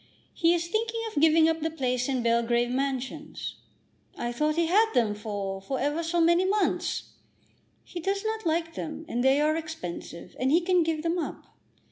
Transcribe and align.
He 0.33 0.55
is 0.55 0.67
thinking 0.67 0.99
of 1.07 1.21
giving 1.21 1.47
up 1.47 1.59
the 1.61 1.69
place 1.69 2.09
in 2.09 2.23
Belgrave 2.23 2.71
Mansions." 2.71 3.57
"I 4.17 4.31
thought 4.31 4.55
he 4.55 4.65
had 4.65 4.91
them 4.95 5.13
for 5.13 5.61
for 5.61 5.79
ever 5.79 6.01
so 6.01 6.19
many 6.19 6.43
months." 6.43 7.11
"He 7.83 7.99
does 7.99 8.25
not 8.25 8.43
like 8.43 8.73
them, 8.73 9.05
and 9.07 9.23
they 9.23 9.39
are 9.39 9.55
expensive, 9.55 10.35
and 10.39 10.49
he 10.49 10.61
can 10.61 10.81
give 10.81 11.03
them 11.03 11.19
up. 11.19 11.55